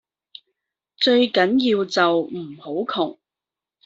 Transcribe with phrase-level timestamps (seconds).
[0.97, 3.19] 最緊要就唔好窮